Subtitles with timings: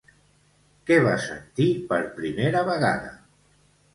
[0.89, 3.15] Què va sentir per primera vegada?